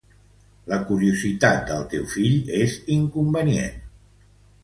[0.71, 3.77] La curiositat del teu fill és inconvenient.